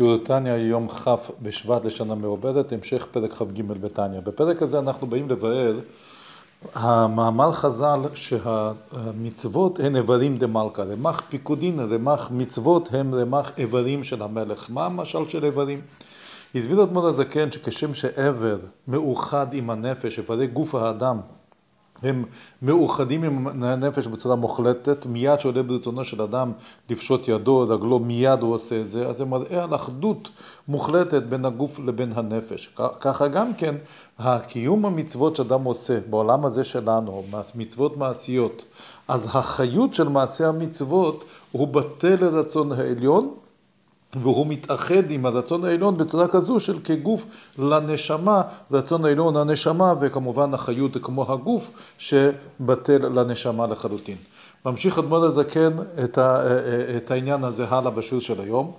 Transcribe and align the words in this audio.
שיעור 0.00 0.16
תניא, 0.16 0.52
יום 0.52 0.88
כ' 0.88 1.08
בשבט 1.42 1.84
לשנה 1.84 2.14
מעובדת, 2.14 2.72
המשך 2.72 3.06
פרק 3.10 3.32
כ"ג 3.32 3.62
בתניא. 3.62 4.20
בפרק 4.20 4.62
הזה 4.62 4.78
אנחנו 4.78 5.06
באים 5.06 5.28
לבאר 5.28 5.78
המאמר 6.74 7.52
חז"ל 7.52 8.00
שהמצוות 8.14 9.80
הן 9.80 9.96
איברים 9.96 10.36
דמלכה, 10.36 10.82
רמ"ח 10.82 11.22
פיקודין, 11.28 11.80
רמ"ח 11.80 12.30
מצוות 12.30 12.88
הם 12.92 13.14
רמ"ח 13.14 13.52
איברים 13.58 14.04
של 14.04 14.22
המלך. 14.22 14.70
מה 14.70 14.86
המשל 14.86 15.28
של 15.28 15.44
איברים? 15.44 15.80
הסביר 16.54 16.82
אדמו"ר 16.82 17.08
הזקן 17.08 17.52
שכשם 17.52 17.94
שאיבר 17.94 18.58
מאוחד 18.88 19.46
עם 19.54 19.70
הנפש, 19.70 20.18
איברי 20.18 20.46
גוף 20.46 20.74
האדם 20.74 21.20
הם 22.02 22.24
מאוחדים 22.62 23.24
עם 23.24 23.64
הנפש 23.64 24.06
בצורה 24.06 24.36
מוחלטת, 24.36 25.06
מיד 25.06 25.40
שעולה 25.40 25.62
ברצונו 25.62 26.04
של 26.04 26.22
אדם 26.22 26.52
לפשוט 26.90 27.28
ידו, 27.28 27.66
רגלו, 27.68 27.98
מיד 27.98 28.42
הוא 28.42 28.54
עושה 28.54 28.80
את 28.80 28.90
זה, 28.90 29.08
אז 29.08 29.16
זה 29.16 29.24
מראה 29.24 29.64
על 29.64 29.74
אחדות 29.74 30.28
מוחלטת 30.68 31.22
בין 31.22 31.44
הגוף 31.44 31.78
לבין 31.78 32.12
הנפש. 32.14 32.74
ככה 33.00 33.28
גם 33.28 33.54
כן, 33.54 33.74
הקיום 34.18 34.84
המצוות 34.84 35.36
שאדם 35.36 35.64
עושה 35.64 35.98
בעולם 36.10 36.44
הזה 36.44 36.64
שלנו, 36.64 37.24
מצוות 37.54 37.96
מעשיות, 37.96 38.64
אז 39.08 39.28
החיות 39.32 39.94
של 39.94 40.08
מעשה 40.08 40.48
המצוות 40.48 41.24
הוא 41.52 41.68
בטל 41.68 42.16
לרצון 42.20 42.72
העליון, 42.72 43.34
והוא 44.16 44.46
מתאחד 44.46 45.10
עם 45.10 45.26
הרצון 45.26 45.64
העליון 45.64 45.96
בצורה 45.96 46.28
כזו 46.28 46.60
של 46.60 46.78
כגוף 46.84 47.26
לנשמה, 47.58 48.42
רצון 48.70 49.04
העליון 49.04 49.36
לנשמה, 49.36 49.94
וכמובן 50.00 50.54
החיות 50.54 50.96
כמו 51.02 51.32
הגוף 51.32 51.94
שבטל 51.98 53.08
לנשמה 53.08 53.66
לחלוטין. 53.66 54.16
ממשיך 54.66 54.98
אדמון 54.98 55.22
הזקן 55.22 55.76
את, 56.04 56.18
את 56.96 57.10
העניין 57.10 57.44
הזה 57.44 57.64
הלאה 57.68 57.90
בשיעור 57.90 58.22
של 58.22 58.40
היום, 58.40 58.72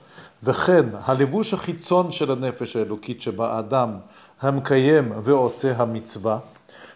וכן 0.43 0.85
הלבוש 1.05 1.53
החיצון 1.53 2.11
של 2.11 2.31
הנפש 2.31 2.75
האלוקית 2.75 3.21
שבאדם 3.21 3.89
המקיים 4.41 5.11
ועושה 5.23 5.73
המצווה, 5.77 6.39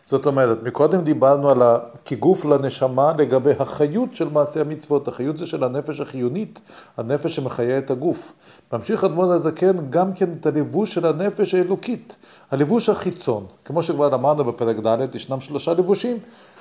זאת 0.05 0.25
אומרת, 0.25 0.63
מקודם 0.63 1.01
דיברנו 1.01 1.49
על 1.49 1.61
כגוף 2.05 2.45
לנשמה 2.45 3.13
לגבי 3.17 3.51
החיות 3.59 4.15
של 4.15 4.29
מעשי 4.29 4.59
המצוות. 4.59 5.07
החיות 5.07 5.37
זה 5.37 5.45
של 5.45 5.63
הנפש 5.63 5.99
החיונית, 5.99 6.61
הנפש 6.97 7.35
שמחיה 7.35 7.77
את 7.77 7.91
הגוף. 7.91 8.33
ממשיך 8.73 9.03
אדמון 9.03 9.29
הזקן 9.29 9.89
גם 9.89 10.13
כן 10.13 10.31
את 10.31 10.45
הלבוש 10.45 10.93
של 10.93 11.05
הנפש 11.05 11.55
האלוקית, 11.55 12.15
הלבוש 12.51 12.89
החיצון. 12.89 13.45
כמו 13.65 13.83
שכבר 13.83 14.15
אמרנו 14.15 14.43
בפרק 14.43 14.79
ד', 14.79 15.15
ישנם 15.15 15.41
שלושה 15.41 15.73
לבושים, 15.73 16.17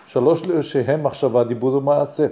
שלוש 0.07 0.43
שהם 0.61 1.03
מחשבה, 1.03 1.45
דיבור 1.45 1.75
ומעשה. 1.75 2.27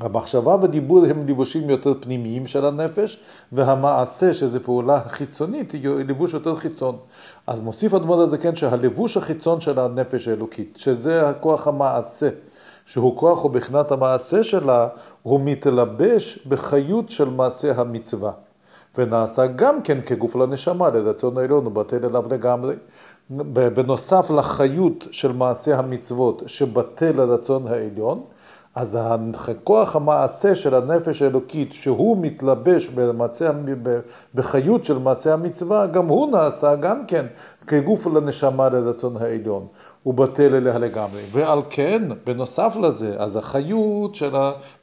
המחשבה 0.00 0.56
ודיבור 0.62 1.04
הם 1.06 1.26
לבושים 1.28 1.70
יותר 1.70 1.92
פנימיים 2.00 2.46
של 2.46 2.66
הנפש, 2.66 3.18
והמעשה, 3.52 4.34
שזה 4.34 4.60
פעולה 4.60 5.00
חיצונית, 5.08 5.72
היא 5.72 5.88
לבוש 5.88 6.34
יותר 6.34 6.56
חיצון. 6.56 6.96
אז 7.46 7.60
מוסיף 7.60 7.94
אדמות 7.94 8.18
הזה 8.18 8.38
כן 8.38 8.54
שהלבוש 8.54 9.16
החיצון 9.16 9.60
של 9.60 9.78
הנפש 9.78 10.28
האלוקית, 10.28 10.74
שזה 10.76 11.28
הכוח 11.28 11.68
המעשה, 11.68 12.28
שהוא 12.86 13.16
כוח 13.16 13.44
ובכנת 13.44 13.90
המעשה 13.90 14.42
שלה, 14.42 14.88
הוא 15.22 15.40
מתלבש 15.44 16.38
בחיות 16.48 17.10
של 17.10 17.28
מעשה 17.28 17.72
המצווה. 17.80 18.32
ונעשה 18.98 19.46
גם 19.46 19.82
כן 19.82 20.00
כגוף 20.00 20.36
לנשמה, 20.36 20.90
לרצון 20.90 21.38
העליון, 21.38 21.66
ובטל 21.66 22.04
אליו 22.04 22.24
לגמרי. 22.30 22.74
בנוסף 23.74 24.30
לחיות 24.30 25.06
של 25.10 25.32
מעשה 25.32 25.78
המצוות 25.78 26.42
שבטל 26.46 27.12
לרצון 27.16 27.66
העליון, 27.66 28.22
אז 28.76 28.98
הכוח 29.48 29.96
המעשה 29.96 30.54
של 30.54 30.74
הנפש 30.74 31.22
האלוקית, 31.22 31.72
שהוא 31.72 32.16
מתלבש 32.20 32.88
במצע, 32.88 33.50
בחיות 34.34 34.84
של 34.84 34.98
מעשה 34.98 35.32
המצווה, 35.32 35.86
גם 35.86 36.06
הוא 36.06 36.30
נעשה 36.32 36.74
גם 36.74 37.06
כן 37.06 37.26
כגוף 37.66 38.06
לנשמה 38.06 38.68
לרצון 38.68 39.16
העליון. 39.16 39.66
הוא 40.02 40.14
בטל 40.14 40.54
אליה 40.54 40.78
לגמרי. 40.78 41.20
ועל 41.32 41.58
כן, 41.70 42.02
בנוסף 42.26 42.76
לזה, 42.82 43.14
אז 43.18 43.36
החיות 43.36 44.14
של 44.14 44.30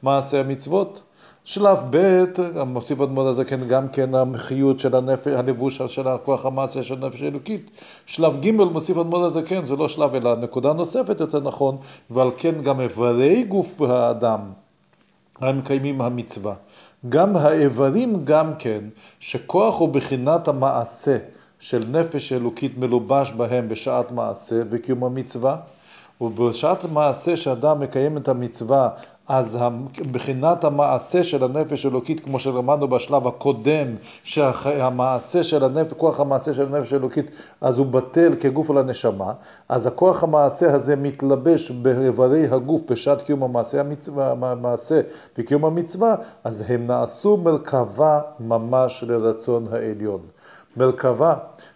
מעשה 0.02 0.40
המצוות. 0.40 1.02
שלב 1.44 1.78
ב', 1.90 2.24
מוסיף 2.66 3.00
אדמו"ר 3.00 3.28
הזקן 3.28 3.68
גם 3.68 3.88
כן 3.88 4.14
המחיות 4.14 4.80
של 4.80 4.96
הנפש, 4.96 5.28
הלבוש 5.28 5.82
של 5.82 6.08
הכוח 6.08 6.46
המעשה 6.46 6.82
של 6.82 6.94
הנפש 6.94 7.22
האלוקית. 7.22 7.70
שלב 8.06 8.40
ג' 8.40 8.50
מוסיף 8.50 8.98
אדמו"ר 8.98 9.24
הזקן, 9.24 9.64
זה 9.64 9.76
לא 9.76 9.88
שלב 9.88 10.14
אלא 10.14 10.36
נקודה 10.36 10.72
נוספת 10.72 11.20
יותר 11.20 11.40
נכון, 11.40 11.76
ועל 12.10 12.30
כן 12.36 12.62
גם 12.62 12.80
איברי 12.80 13.42
גוף 13.42 13.80
האדם 13.82 14.40
המקיימים 15.40 16.00
המצווה. 16.00 16.54
גם 17.08 17.36
האיברים 17.36 18.24
גם 18.24 18.52
כן, 18.58 18.84
שכוח 19.20 19.78
הוא 19.78 19.88
בחינת 19.88 20.48
המעשה 20.48 21.16
של 21.58 21.80
נפש 21.90 22.32
אלוקית 22.32 22.78
מלובש 22.78 23.30
בהם 23.30 23.68
בשעת 23.68 24.10
מעשה 24.10 24.62
וקיום 24.70 25.04
המצווה. 25.04 25.56
ובשעת 26.20 26.84
מעשה 26.84 27.36
שאדם 27.36 27.80
מקיים 27.80 28.16
את 28.16 28.28
המצווה, 28.28 28.88
אז 29.28 29.58
בחינת 30.12 30.64
המעשה 30.64 31.24
של 31.24 31.44
הנפש 31.44 31.84
האלוקית, 31.86 32.20
כמו 32.20 32.38
שלמדנו 32.38 32.88
בשלב 32.88 33.26
הקודם, 33.26 33.86
שהמעשה 34.24 35.44
של 35.44 35.64
הנפש, 35.64 35.92
כוח 35.92 36.20
המעשה 36.20 36.54
של 36.54 36.74
הנפש 36.74 36.92
האלוקית, 36.92 37.30
אז 37.60 37.78
הוא 37.78 37.86
בטל 37.86 38.34
כגוף 38.40 38.70
על 38.70 38.78
הנשמה, 38.78 39.32
אז 39.68 39.86
הכוח 39.86 40.22
המעשה 40.22 40.74
הזה 40.74 40.96
מתלבש 40.96 41.70
באיברי 41.70 42.46
הגוף 42.46 42.82
בשעת 42.90 43.22
קיום 43.22 43.42
המעשה, 43.42 43.80
המצווה, 43.80 44.30
המעשה 44.30 45.00
וקיום 45.38 45.64
המצווה, 45.64 46.14
אז 46.44 46.64
הם 46.68 46.86
נעשו 46.86 47.36
מרכבה 47.36 48.20
ממש 48.40 49.04
לרצון 49.06 49.66
העליון. 49.72 50.20
מרכבה 50.76 51.34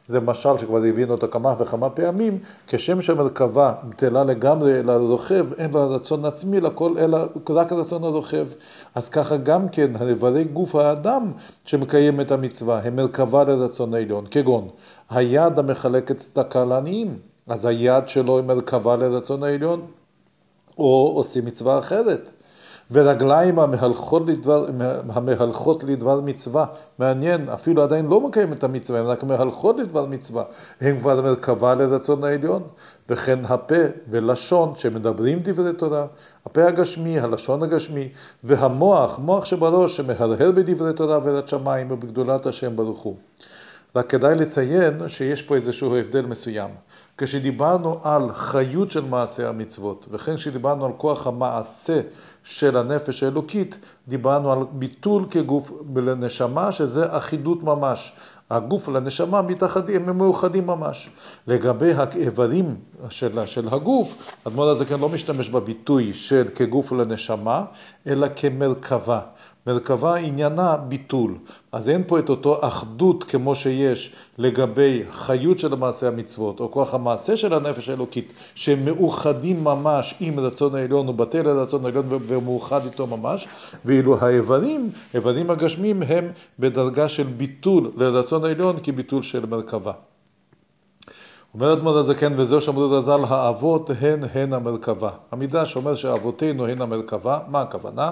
זה 0.08 0.20
משל 0.20 0.58
שכבר 0.58 0.84
הבינו 0.84 1.14
אותו 1.14 1.28
כמה 1.30 1.54
וכמה 1.58 1.90
פעמים, 1.90 2.38
כשם 2.66 3.02
שמרכבה 3.02 3.72
בטלה 3.88 4.24
לגמרי 4.24 4.82
לרוכב, 4.82 5.52
אין 5.52 5.70
לה 5.74 5.84
רצון 5.84 6.24
עצמי 6.24 6.60
לכל 6.60 6.98
אלא 6.98 7.18
רק 7.50 7.72
רצון 7.72 8.04
הרוכב. 8.04 8.46
אז 8.94 9.08
ככה 9.08 9.36
גם 9.36 9.68
כן, 9.68 9.92
איברי 10.08 10.44
גוף 10.44 10.74
האדם 10.74 11.32
שמקיים 11.64 12.20
את 12.20 12.30
המצווה, 12.32 12.80
הם 12.84 12.96
מרכבה 12.96 13.44
לרצון 13.44 13.94
העליון, 13.94 14.24
כגון 14.30 14.68
היד 15.10 15.58
המחלקת 15.58 16.16
צדקה 16.16 16.64
לעניים, 16.64 17.18
אז 17.46 17.64
היד 17.66 18.08
שלו 18.08 18.36
היא 18.38 18.44
מרכבה 18.46 18.96
לרצון 18.96 19.42
העליון, 19.42 19.86
או 20.78 21.12
עושים 21.16 21.44
מצווה 21.44 21.78
אחרת. 21.78 22.30
ורגליים 22.90 23.58
המהלכות 23.58 24.22
לדבר, 24.26 24.66
המהלכות 25.08 25.84
לדבר 25.84 26.20
מצווה. 26.20 26.66
מעניין, 26.98 27.48
אפילו 27.48 27.82
עדיין 27.82 28.06
לא 28.06 28.20
מקיים 28.20 28.52
את 28.52 28.64
המצווה, 28.64 29.00
הן 29.00 29.06
רק 29.06 29.24
מהלכות 29.24 29.76
לדבר 29.78 30.06
מצווה. 30.06 30.44
הן 30.80 30.98
כבר 30.98 31.22
מרכבה 31.22 31.74
לרצון 31.74 32.24
העליון. 32.24 32.62
וכן 33.08 33.38
הפה 33.44 33.74
ולשון 34.08 34.72
שמדברים 34.76 35.40
דברי 35.42 35.72
תורה, 35.72 36.06
הפה 36.46 36.66
הגשמי, 36.66 37.20
הלשון 37.20 37.62
הגשמי, 37.62 38.08
והמוח, 38.44 39.18
מוח 39.18 39.44
שבראש 39.44 39.96
שמהרהר 39.96 40.52
בדברי 40.52 40.92
תורה 40.92 41.18
ויראת 41.24 41.48
שמיים 41.48 41.90
ובגדולת 41.90 42.46
השם 42.46 42.76
ברוך 42.76 42.98
הוא. 42.98 43.16
רק 43.96 44.10
כדאי 44.10 44.34
לציין 44.34 45.08
שיש 45.08 45.42
פה 45.42 45.54
איזשהו 45.54 45.96
הבדל 45.96 46.26
מסוים. 46.26 46.70
כשדיברנו 47.18 48.00
על 48.02 48.32
חיות 48.32 48.90
של 48.90 49.04
מעשה 49.04 49.48
המצוות, 49.48 50.06
וכן 50.10 50.36
כשדיברנו 50.36 50.86
על 50.86 50.92
כוח 50.96 51.26
המעשה 51.26 52.00
של 52.42 52.76
הנפש 52.76 53.22
האלוקית, 53.22 53.78
דיברנו 54.08 54.52
על 54.52 54.58
ביטול 54.72 55.26
כגוף 55.30 55.72
לנשמה, 55.96 56.72
שזה 56.72 57.16
אחידות 57.16 57.62
ממש. 57.62 58.12
הגוף 58.50 58.88
לנשמה 58.88 59.42
מתאחדים, 59.42 60.08
הם 60.08 60.18
מאוחדים 60.18 60.66
ממש. 60.66 61.10
לגבי 61.46 61.92
האיברים 61.92 62.76
של, 63.10 63.46
של 63.46 63.68
הגוף, 63.70 64.32
אדמון 64.46 64.68
הזקן 64.68 65.00
לא 65.00 65.08
משתמש 65.08 65.48
בביטוי 65.48 66.12
של 66.12 66.48
כגוף 66.54 66.92
לנשמה, 66.92 67.64
אלא 68.06 68.28
כמרכבה. 68.36 69.20
מרכבה 69.68 70.16
עניינה 70.16 70.76
ביטול. 70.76 71.34
אז 71.72 71.90
אין 71.90 72.04
פה 72.06 72.18
את 72.18 72.28
אותו 72.28 72.58
אחדות 72.66 73.24
כמו 73.24 73.54
שיש 73.54 74.12
לגבי 74.38 75.02
חיות 75.10 75.58
של 75.58 75.72
המעשה 75.72 76.08
המצוות, 76.08 76.60
או 76.60 76.70
כוח 76.70 76.94
המעשה 76.94 77.36
של 77.36 77.54
הנפש 77.54 77.88
האלוקית, 77.88 78.32
שהם 78.54 78.84
מאוחדים 78.84 79.64
ממש 79.64 80.14
עם 80.20 80.40
רצון 80.40 80.74
העליון, 80.74 81.08
ובטל 81.08 81.42
לרצון 81.42 81.84
העליון 81.84 82.06
ומאוחד 82.10 82.84
איתו 82.84 83.06
ממש, 83.06 83.48
ואילו 83.84 84.18
האיברים, 84.20 84.90
איברים 85.14 85.50
הגשמים, 85.50 86.02
הם 86.02 86.30
בדרגה 86.58 87.08
של 87.08 87.22
ביטול 87.22 87.90
לרצון 87.96 88.44
העליון 88.44 88.76
כביטול 88.82 89.22
של 89.22 89.46
מרכבה. 89.46 89.92
אומר 91.54 91.72
אדמו"ר 91.72 91.98
הזקן, 91.98 92.32
וזהו 92.36 92.60
שאמרו 92.60 92.90
רז"ל, 92.90 93.20
האבות 93.28 93.90
הן 94.00 94.20
הן 94.34 94.52
המרכבה. 94.52 95.10
המידע 95.32 95.66
שאומר 95.66 95.94
שאבותינו 95.94 96.66
הן 96.66 96.82
המרכבה, 96.82 97.38
מה 97.48 97.60
הכוונה? 97.60 98.10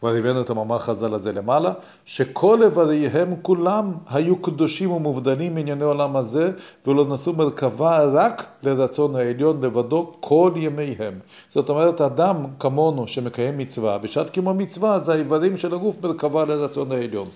כבר 0.00 0.14
הבאנו 0.14 0.40
את 0.40 0.50
המאמר 0.50 0.78
חז"ל 0.78 1.14
הזה 1.14 1.32
למעלה, 1.32 1.72
שכל 2.04 2.62
איבריהם 2.62 3.34
כולם 3.42 3.92
היו 4.10 4.36
קדושים 4.36 4.90
ומובדלים 4.90 5.54
מענייני 5.54 5.84
עולם 5.84 6.16
הזה, 6.16 6.52
ולא 6.86 7.06
נשאו 7.08 7.32
מרכבה 7.32 8.04
רק 8.04 8.46
לרצון 8.62 9.16
העליון 9.16 9.64
לבדו 9.64 10.12
כל 10.20 10.52
ימיהם. 10.56 11.18
זאת 11.48 11.68
אומרת, 11.68 12.00
אדם 12.00 12.46
כמונו 12.58 13.08
שמקיים 13.08 13.58
מצווה, 13.58 13.98
בשעת 13.98 14.30
קיום 14.30 14.48
המצווה, 14.48 14.98
זה 14.98 15.12
האיברים 15.12 15.56
של 15.56 15.74
הגוף 15.74 15.96
מרכבה 16.02 16.44
לרצון 16.44 16.92
העליון. 16.92 17.28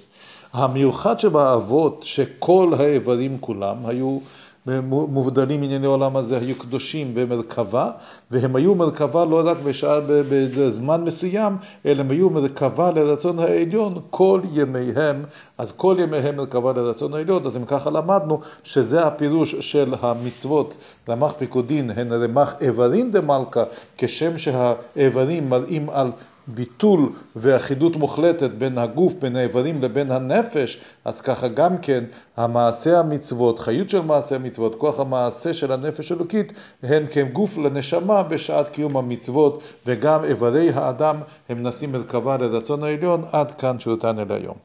המיוחד 0.53 1.21
שבאבות, 1.21 2.03
שכל 2.03 2.73
האיברים 2.79 3.39
כולם 3.41 3.77
היו 3.87 4.19
מובדלים 4.87 5.61
מענייני 5.61 5.87
עולם 5.87 6.17
הזה, 6.17 6.39
היו 6.39 6.59
קדושים 6.59 7.13
ומרכבה, 7.15 7.91
והם 8.31 8.57
היו 8.57 8.75
מרכבה 8.75 9.25
לא 9.25 9.43
רק 9.45 9.57
בשעה, 9.65 10.01
בזמן 10.31 11.05
מסוים, 11.05 11.57
אלא 11.87 12.01
הם 12.01 12.11
היו 12.11 12.31
מרכבה 12.31 12.91
לרצון 12.91 13.39
העליון 13.39 13.95
כל 14.11 14.41
ימיהם, 14.53 15.25
אז 15.59 15.73
כל 15.73 15.97
ימיהם 15.99 16.37
מרכבה 16.37 16.73
לרצון 16.73 17.15
העליון, 17.15 17.47
אז 17.47 17.57
אם 17.57 17.65
ככה 17.65 17.91
למדנו 17.91 18.41
שזה 18.65 19.07
הפירוש 19.07 19.55
של 19.55 19.95
המצוות, 20.01 20.77
רמ"ח 21.09 21.33
פיקודין 21.33 21.91
הן 21.91 22.13
רמ"ח 22.13 22.55
איברין 22.61 23.11
דמלכה, 23.11 23.63
כשם 23.99 24.39
שהאיברים 24.39 25.49
מראים 25.49 25.91
על 25.91 26.11
ביטול 26.47 27.09
ואחידות 27.37 27.97
מוחלטת 27.97 28.51
בין 28.51 28.79
הגוף, 28.79 29.13
בין 29.21 29.37
האיברים 29.37 29.83
לבין 29.83 30.11
הנפש, 30.11 30.81
אז 31.05 31.21
ככה 31.21 31.49
גם 31.49 31.79
כן 31.79 32.05
המעשה 32.37 32.99
המצוות, 32.99 33.59
חיות 33.59 33.91
של 33.91 34.01
מעשה 34.01 34.37
המצוות, 34.37 34.75
כוח 34.75 35.01
המעשה 35.01 35.55
של 35.55 35.73
הנפש 35.73 36.13
אלוקית, 36.13 36.53
הן 36.83 37.07
כגוף 37.07 37.59
לנשמה 37.59 38.23
בשעת 38.23 38.69
קיום 38.69 38.97
המצוות, 38.97 39.63
וגם 39.87 40.25
איברי 40.25 40.71
האדם 40.71 41.17
הם 41.49 41.63
נשאים 41.63 41.93
מרכבה 41.93 42.37
לרצון 42.37 42.85
העליון, 42.85 43.25
עד 43.33 43.53
כאן 43.53 43.79
שירותן 43.79 44.19
אל 44.19 44.33
היום. 44.33 44.57